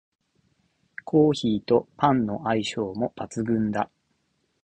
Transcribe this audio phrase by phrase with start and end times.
[1.03, 3.91] コーヒーとパンの相性も抜群だ